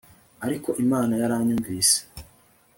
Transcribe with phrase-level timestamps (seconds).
[0.45, 1.99] ariko imana yaranyumvise